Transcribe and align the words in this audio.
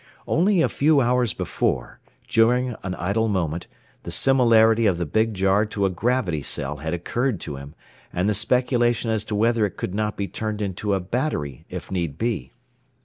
Only 0.25 0.63
a 0.63 0.67
few 0.67 0.99
hours 0.99 1.35
before, 1.35 1.99
during 2.27 2.75
an 2.81 2.95
idle 2.95 3.27
moment, 3.27 3.67
the 4.01 4.09
similarity 4.09 4.87
of 4.87 4.97
the 4.97 5.05
big 5.05 5.35
jar 5.35 5.63
to 5.67 5.85
a 5.85 5.91
gravity 5.91 6.41
cell 6.41 6.77
had 6.77 6.91
occurred 6.95 7.39
to 7.41 7.57
him, 7.57 7.75
and 8.11 8.27
the 8.27 8.33
speculation 8.33 9.11
as 9.11 9.23
to 9.25 9.35
whether 9.35 9.63
it 9.63 9.77
could 9.77 9.93
not 9.93 10.17
be 10.17 10.27
turned 10.27 10.59
into 10.59 10.95
a 10.95 10.99
battery 10.99 11.65
if 11.69 11.91
need 11.91 12.17
be. 12.17 12.51